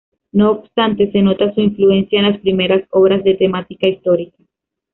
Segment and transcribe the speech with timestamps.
[0.31, 4.39] No obstante, se nota su influencia en las primeras obras de temática histórica.